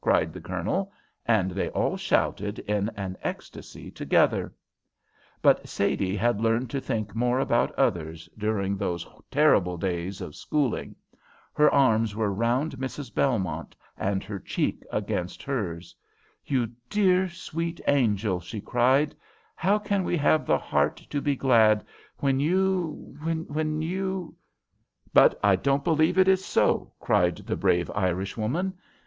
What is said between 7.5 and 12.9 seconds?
others during those terrible days of schooling. Her arms were round